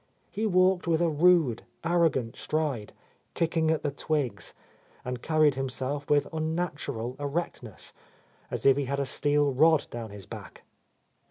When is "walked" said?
0.47-0.87